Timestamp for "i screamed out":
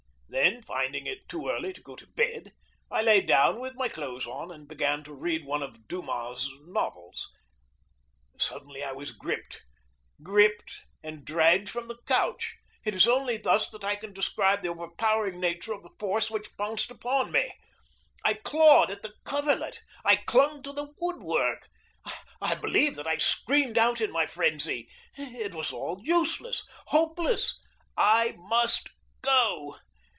23.05-23.99